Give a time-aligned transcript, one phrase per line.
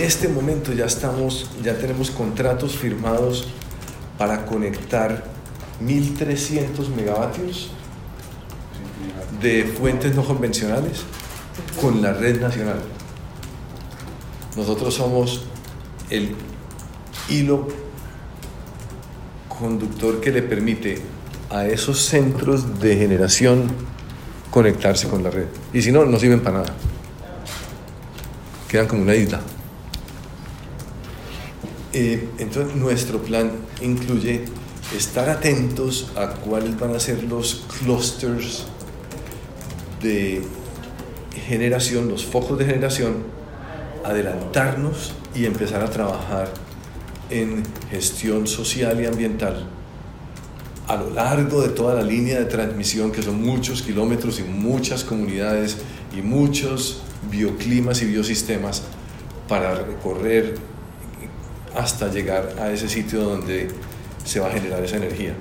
[0.00, 3.46] este momento ya estamos, ya tenemos contratos firmados
[4.18, 5.24] para conectar
[5.80, 7.70] 1300 megavatios
[9.40, 11.02] de fuentes no convencionales
[11.80, 12.80] con la red nacional.
[14.56, 15.44] Nosotros somos
[16.10, 16.34] el
[17.28, 17.68] hilo
[19.48, 21.00] conductor que le permite
[21.50, 23.68] a esos centros de generación
[24.50, 25.46] conectarse con la red.
[25.72, 26.74] Y si no, no sirven para nada.
[28.68, 29.40] Quedan como una isla.
[31.96, 34.44] Eh, entonces, nuestro plan incluye
[34.96, 38.64] estar atentos a cuáles van a ser los clusters
[40.02, 40.42] de
[41.46, 43.22] generación, los focos de generación,
[44.04, 46.52] adelantarnos y empezar a trabajar
[47.30, 49.68] en gestión social y ambiental
[50.88, 55.04] a lo largo de toda la línea de transmisión, que son muchos kilómetros y muchas
[55.04, 55.78] comunidades
[56.16, 58.82] y muchos bioclimas y biosistemas,
[59.48, 60.56] para recorrer
[61.74, 63.68] hasta llegar a ese sitio donde
[64.24, 65.34] se va a generar esa energía.